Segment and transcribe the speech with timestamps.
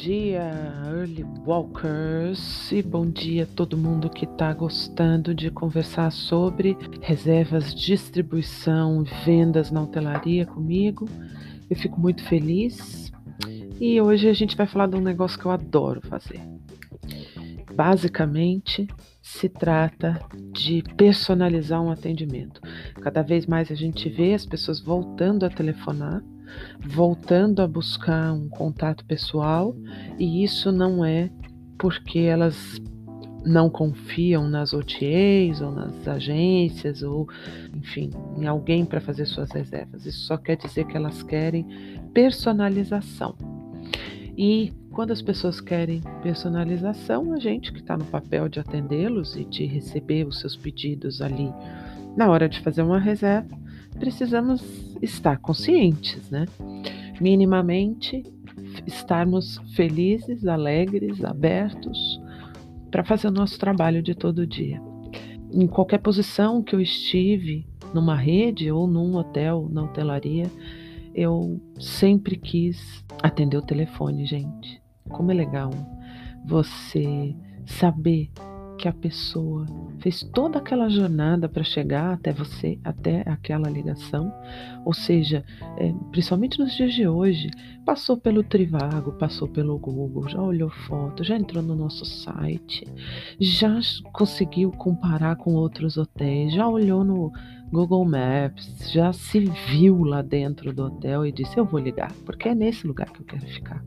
[0.00, 0.50] dia,
[0.86, 7.74] early walkers, e bom dia a todo mundo que está gostando de conversar sobre reservas,
[7.74, 11.06] distribuição, vendas na hotelaria comigo.
[11.68, 13.12] Eu fico muito feliz
[13.78, 16.40] e hoje a gente vai falar de um negócio que eu adoro fazer.
[17.74, 18.88] Basicamente,
[19.20, 20.18] se trata
[20.50, 22.62] de personalizar um atendimento.
[23.02, 26.22] Cada vez mais a gente vê as pessoas voltando a telefonar
[26.80, 29.74] voltando a buscar um contato pessoal,
[30.18, 31.30] e isso não é
[31.78, 32.80] porque elas
[33.44, 37.28] não confiam nas OTAs ou nas agências ou,
[37.74, 40.04] enfim, em alguém para fazer suas reservas.
[40.04, 41.66] Isso só quer dizer que elas querem
[42.12, 43.34] personalização.
[44.36, 49.44] E quando as pessoas querem personalização, a gente que está no papel de atendê-los e
[49.44, 51.52] de receber os seus pedidos ali
[52.16, 53.56] na hora de fazer uma reserva,
[54.00, 56.46] precisamos estar conscientes, né?
[57.20, 58.24] Minimamente
[58.86, 62.20] estarmos felizes, alegres, abertos
[62.90, 64.82] para fazer o nosso trabalho de todo dia.
[65.52, 70.50] Em qualquer posição que eu estive, numa rede ou num hotel, na hotelaria,
[71.14, 74.80] eu sempre quis atender o telefone, gente.
[75.08, 75.70] Como é legal
[76.46, 77.34] você
[77.66, 78.30] saber
[78.80, 79.66] que a pessoa
[79.98, 84.32] fez toda aquela jornada para chegar até você, até aquela ligação,
[84.86, 85.44] ou seja,
[85.76, 87.50] é, principalmente nos dias de hoje,
[87.84, 92.86] passou pelo Trivago, passou pelo Google, já olhou foto, já entrou no nosso site,
[93.38, 93.78] já
[94.14, 97.30] conseguiu comparar com outros hotéis, já olhou no
[97.70, 102.48] Google Maps, já se viu lá dentro do hotel e disse: Eu vou ligar, porque
[102.48, 103.84] é nesse lugar que eu quero ficar.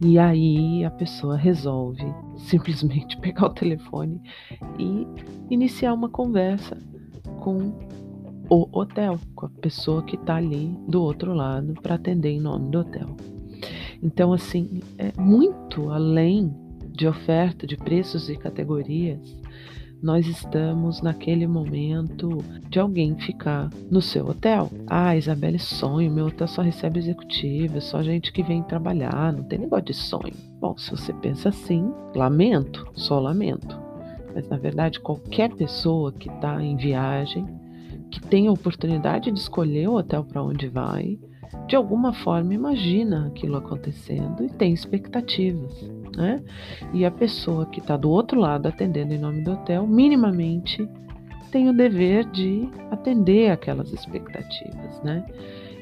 [0.00, 2.04] E aí a pessoa resolve
[2.36, 4.20] simplesmente pegar o telefone
[4.78, 5.06] e
[5.50, 6.76] iniciar uma conversa
[7.40, 7.72] com
[8.48, 12.70] o hotel, com a pessoa que está ali do outro lado para atender em nome
[12.70, 13.16] do hotel.
[14.02, 16.54] Então, assim, é muito além
[16.92, 19.20] de oferta de preços e categorias
[20.02, 22.38] nós estamos naquele momento
[22.68, 24.70] de alguém ficar no seu hotel.
[24.86, 29.58] Ah, Isabelle, sonho, meu hotel só recebe executivos, só gente que vem trabalhar, não tem
[29.58, 30.34] negócio de sonho.
[30.60, 33.78] Bom, se você pensa assim, lamento, só lamento.
[34.34, 37.46] Mas na verdade, qualquer pessoa que está em viagem,
[38.10, 41.18] que tem a oportunidade de escolher o hotel para onde vai,
[41.66, 46.42] de alguma forma imagina aquilo acontecendo e tem expectativas né?
[46.92, 50.86] E a pessoa que está do outro lado atendendo em nome do hotel, minimamente
[51.52, 55.24] tem o dever de atender aquelas expectativas, né?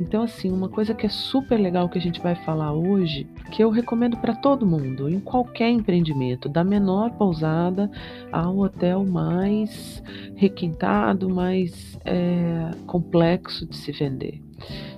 [0.00, 3.62] Então, assim, uma coisa que é super legal que a gente vai falar hoje, que
[3.62, 7.88] eu recomendo para todo mundo, em qualquer empreendimento, da menor pousada
[8.32, 10.02] ao hotel mais
[10.34, 14.42] requintado, mais é, complexo de se vender,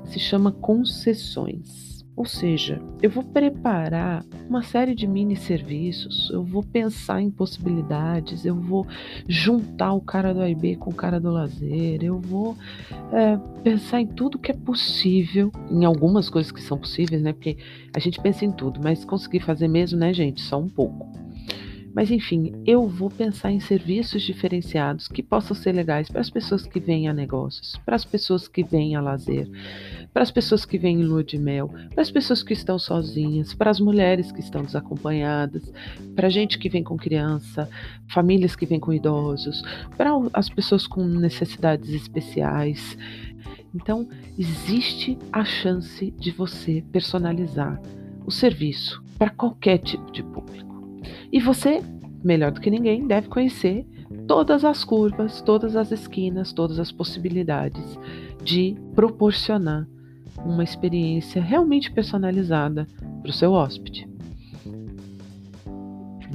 [0.05, 1.94] se chama concessões.
[2.17, 8.45] Ou seja, eu vou preparar uma série de mini serviços, eu vou pensar em possibilidades,
[8.45, 8.87] eu vou
[9.27, 12.57] juntar o cara do AIB com o cara do lazer, eu vou
[13.13, 17.33] é, pensar em tudo que é possível, em algumas coisas que são possíveis, né?
[17.33, 17.57] Porque
[17.93, 20.41] a gente pensa em tudo, mas conseguir fazer mesmo, né, gente?
[20.41, 21.24] Só um pouco.
[21.95, 26.67] Mas enfim, eu vou pensar em serviços diferenciados que possam ser legais para as pessoas
[26.67, 29.49] que vêm a negócios, para as pessoas que vêm a lazer,
[30.13, 33.55] para as pessoas que vêm em lua de mel, para as pessoas que estão sozinhas,
[33.55, 35.73] para as mulheres que estão desacompanhadas,
[36.17, 37.71] para a gente que vem com criança,
[38.09, 39.63] famílias que vêm com idosos,
[39.97, 42.99] para as pessoas com necessidades especiais.
[43.73, 47.81] Então, existe a chance de você personalizar
[48.27, 50.74] o serviço para qualquer tipo de público.
[51.35, 51.83] E você,
[52.23, 53.85] melhor do que ninguém, deve conhecer
[54.29, 57.99] todas as curvas, todas as esquinas, todas as possibilidades
[58.45, 59.85] de proporcionar
[60.45, 62.87] uma experiência realmente personalizada
[63.21, 64.09] para o seu hóspede.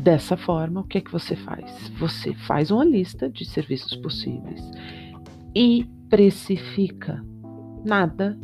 [0.03, 1.89] Dessa forma, o que é que você faz?
[1.97, 4.69] Você faz uma lista de serviços possíveis
[5.55, 7.23] e precifica.
[7.85, 8.37] Nada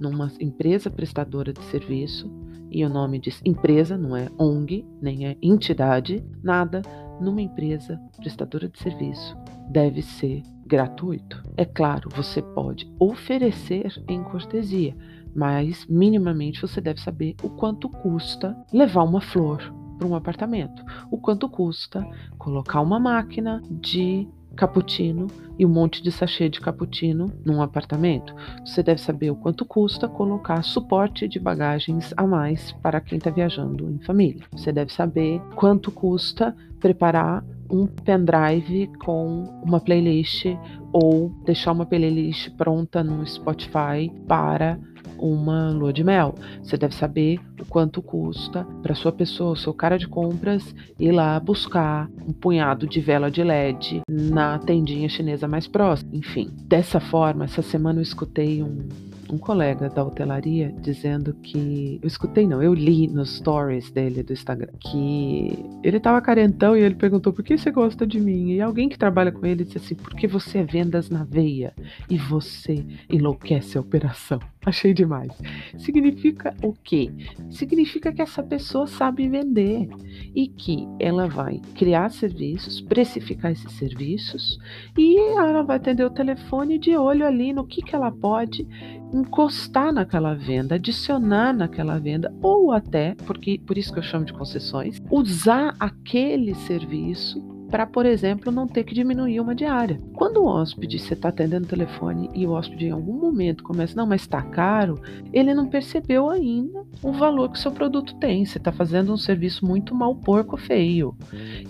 [0.00, 2.41] numa empresa prestadora de serviço
[2.72, 6.82] e o nome diz empresa, não é ONG, nem é entidade, nada
[7.20, 9.36] numa empresa prestadora de serviço
[9.68, 11.42] deve ser gratuito.
[11.56, 14.96] É claro, você pode oferecer em cortesia,
[15.34, 21.18] mas minimamente você deve saber o quanto custa levar uma flor para um apartamento, o
[21.18, 22.06] quanto custa
[22.38, 25.26] colocar uma máquina de cappuccino
[25.58, 28.34] e um monte de sachê de cappuccino num apartamento.
[28.64, 33.30] Você deve saber o quanto custa colocar suporte de bagagens a mais para quem está
[33.30, 34.44] viajando em família.
[34.52, 40.44] Você deve saber quanto custa preparar um pendrive com uma playlist
[40.92, 44.78] ou deixar uma playlist pronta no Spotify para
[45.22, 46.34] uma lua de mel.
[46.62, 51.12] Você deve saber o quanto custa para sua pessoa, o seu cara de compras, ir
[51.12, 56.10] lá buscar um punhado de vela de LED na tendinha chinesa mais próxima.
[56.12, 58.88] Enfim, dessa forma, essa semana eu escutei um
[59.32, 61.98] um colega da hotelaria dizendo que.
[62.02, 66.80] Eu escutei, não, eu li nos stories dele do Instagram que ele tava carentão e
[66.80, 68.52] ele perguntou por que você gosta de mim?
[68.52, 71.72] E alguém que trabalha com ele disse assim: porque você é vendas na veia
[72.10, 74.38] e você enlouquece a operação.
[74.64, 75.32] Achei demais.
[75.78, 77.10] Significa o quê?
[77.50, 79.88] Significa que essa pessoa sabe vender
[80.34, 84.58] e que ela vai criar serviços, precificar esses serviços
[84.96, 88.66] e ela vai atender o telefone de olho ali no que, que ela pode
[89.12, 94.32] encostar naquela venda, adicionar naquela venda, ou até, porque por isso que eu chamo de
[94.32, 99.98] concessões, usar aquele serviço para, por exemplo, não ter que diminuir uma diária.
[100.12, 103.96] Quando o hóspede, você está atendendo o telefone e o hóspede em algum momento começa,
[103.96, 105.00] não, mas está caro,
[105.32, 108.44] ele não percebeu ainda o valor que o seu produto tem.
[108.44, 111.16] Você está fazendo um serviço muito mal porco feio.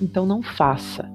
[0.00, 1.08] Então não faça.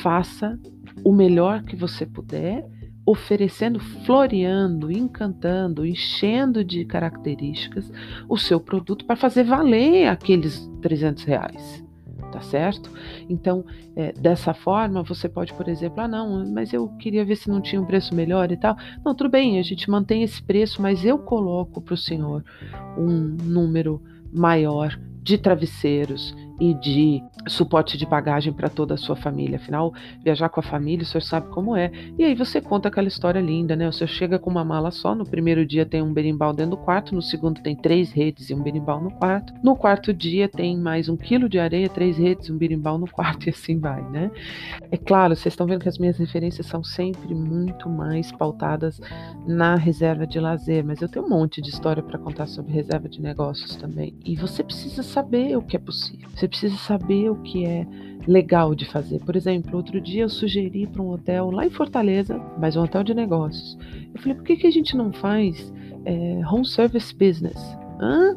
[0.00, 0.56] Faça
[1.02, 2.64] o melhor que você puder
[3.08, 7.90] oferecendo, floreando, encantando, enchendo de características
[8.28, 11.84] o seu produto para fazer valer aqueles 300 reais.
[12.30, 12.90] Tá certo?
[13.26, 13.64] Então,
[13.96, 17.62] é, dessa forma, você pode, por exemplo, ah, não, mas eu queria ver se não
[17.62, 18.76] tinha um preço melhor e tal.
[19.02, 22.44] Não, tudo bem, a gente mantém esse preço, mas eu coloco para o senhor
[22.98, 23.08] um
[23.42, 29.56] número maior de travesseiros e de suporte de bagagem para toda a sua família.
[29.56, 31.90] Afinal, viajar com a família, o senhor sabe como é.
[32.18, 33.88] E aí você conta aquela história linda, né?
[33.88, 36.76] O senhor chega com uma mala só, no primeiro dia tem um berimbau dentro do
[36.76, 39.52] quarto, no segundo tem três redes e um berimbau no quarto.
[39.62, 43.46] No quarto dia tem mais um quilo de areia, três redes, um berimbau no quarto
[43.48, 44.30] e assim vai, né?
[44.90, 49.00] É claro, vocês estão vendo que as minhas referências são sempre muito mais pautadas
[49.46, 53.08] na reserva de lazer, mas eu tenho um monte de história para contar sobre reserva
[53.08, 54.14] de negócios também.
[54.24, 56.28] E você precisa saber o que é possível.
[56.34, 57.86] Você precisa saber o que é
[58.26, 59.20] legal de fazer.
[59.20, 63.02] Por exemplo, outro dia eu sugeri para um hotel lá em Fortaleza, mas um hotel
[63.02, 63.78] de negócios.
[64.14, 65.72] Eu falei, por que, que a gente não faz
[66.04, 67.58] é, home service business?
[68.00, 68.36] Hã?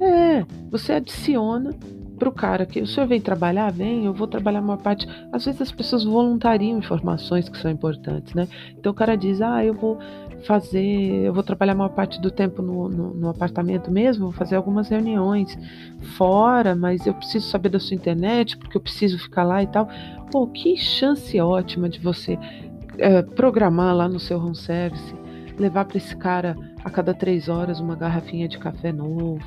[0.00, 1.70] É, você adiciona
[2.18, 5.06] para o cara que o senhor vem trabalhar, vem, eu vou trabalhar uma parte.
[5.32, 8.48] Às vezes as pessoas voluntariam informações que são importantes, né?
[8.78, 9.98] Então o cara diz, ah, eu vou
[10.44, 14.56] fazer, eu vou trabalhar uma parte do tempo no, no, no, apartamento mesmo, vou fazer
[14.56, 15.56] algumas reuniões
[16.16, 19.88] fora, mas eu preciso saber da sua internet, porque eu preciso ficar lá e tal.
[20.30, 22.38] Pô, que chance ótima de você
[22.98, 25.14] é, programar lá no seu home service,
[25.58, 29.38] levar para esse cara a cada três horas uma garrafinha de café novo,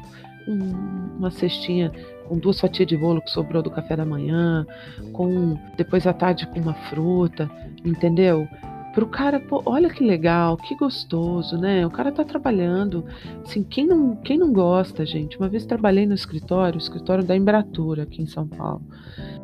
[0.47, 1.91] um, uma cestinha
[2.29, 4.65] com duas fatias de bolo que sobrou do café da manhã,
[5.11, 7.49] com depois à tarde com uma fruta,
[7.83, 8.47] entendeu?
[8.93, 11.85] Pro cara, pô, olha que legal, que gostoso, né?
[11.85, 13.05] O cara tá trabalhando.
[13.43, 15.37] Assim, quem não, quem não gosta, gente?
[15.37, 18.81] Uma vez trabalhei no escritório, o escritório da Embratura aqui em São Paulo.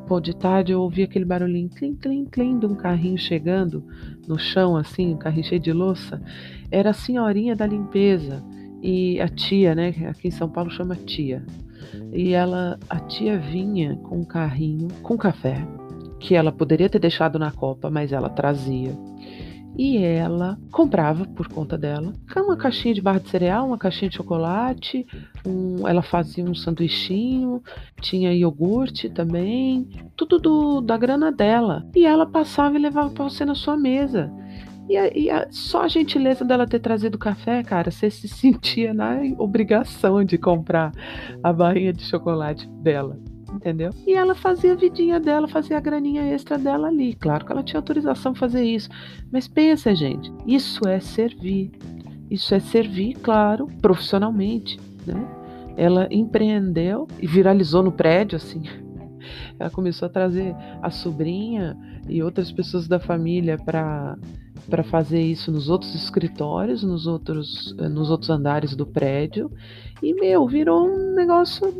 [0.08, 3.84] Pô, de tarde eu ouvi aquele barulhinho, clim, clim, clim, de um carrinho chegando
[4.28, 6.22] no chão, assim, um carrinho cheio de louça.
[6.72, 8.44] Era a senhorinha da limpeza
[8.81, 9.90] e a tia, né?
[10.10, 11.44] Aqui em São Paulo chama tia.
[12.12, 15.66] E ela, a tia vinha com um carrinho com café
[16.20, 18.98] que ela poderia ter deixado na copa, mas ela trazia.
[19.78, 24.16] E ela comprava por conta dela uma caixinha de barra de cereal, uma caixinha de
[24.16, 25.06] chocolate,
[25.45, 27.62] um, ela fazia um sanduichinho,
[28.02, 31.86] tinha iogurte também, tudo do, da grana dela.
[31.95, 34.31] E ela passava e levava para você na sua mesa.
[34.87, 38.94] E, a, e a, só a gentileza dela ter trazido café, cara, você se sentia
[38.94, 40.92] na obrigação de comprar
[41.44, 43.18] a barrinha de chocolate dela
[43.56, 43.92] entendeu?
[44.06, 47.13] E ela fazia a vidinha dela, fazia a graninha extra dela ali.
[47.15, 48.89] Claro que ela tinha autorização para fazer isso.
[49.31, 51.71] Mas pensa, gente, isso é servir.
[52.30, 55.25] Isso é servir, claro, profissionalmente, né?
[55.77, 58.63] Ela empreendeu e viralizou no prédio, assim.
[59.60, 61.78] Ela começou a trazer a sobrinha
[62.08, 64.18] e outras pessoas da família para
[64.70, 69.52] para fazer isso nos outros escritórios, nos outros, eh, nos outros andares do prédio.
[70.02, 71.72] E, meu, virou um negócio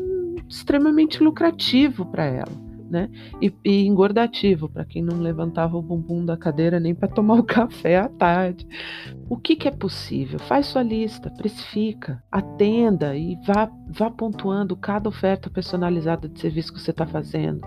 [0.48, 2.65] extremamente lucrativo para ela.
[2.90, 3.10] Né?
[3.42, 7.44] E, e engordativo para quem não levantava o bumbum da cadeira nem para tomar o
[7.44, 8.68] café à tarde.
[9.28, 10.38] O que, que, é possível?
[10.38, 16.80] Faz sua lista, precifica, atenda e vá, vá pontuando cada oferta personalizada de serviço que
[16.80, 17.62] você está fazendo.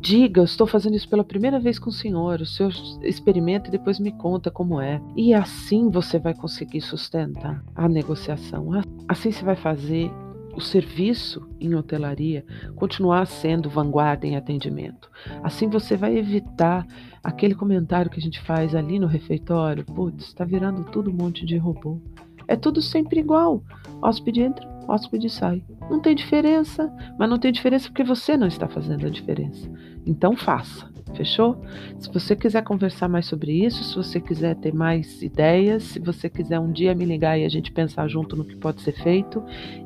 [0.00, 3.72] Diga, eu estou fazendo isso pela primeira vez com o senhor, o senhor experimenta e
[3.72, 5.00] depois me conta como é.
[5.16, 8.70] E assim você vai conseguir sustentar a negociação.
[9.08, 10.10] Assim você vai fazer
[10.56, 12.44] o serviço em hotelaria
[12.74, 15.10] continuar sendo vanguarda em atendimento.
[15.42, 16.86] Assim você vai evitar
[17.22, 21.44] aquele comentário que a gente faz ali no refeitório: putz, está virando tudo um monte
[21.44, 22.00] de robô.
[22.48, 23.62] É tudo sempre igual.
[24.00, 25.62] Hóspede entra, hóspede sai.
[25.90, 29.70] Não tem diferença, mas não tem diferença porque você não está fazendo a diferença.
[30.04, 30.88] Então faça.
[31.14, 31.56] Fechou?
[31.98, 36.28] Se você quiser conversar mais sobre isso, se você quiser ter mais ideias, se você
[36.28, 39.42] quiser um dia me ligar e a gente pensar junto no que pode ser feito,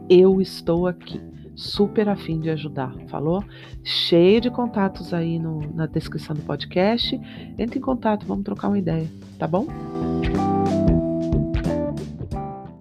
[0.09, 1.21] eu estou aqui.
[1.55, 3.45] Super afim de ajudar, falou?
[3.85, 7.21] Cheio de contatos aí no, na descrição do podcast.
[7.59, 9.07] Entre em contato, vamos trocar uma ideia,
[9.39, 9.67] tá bom?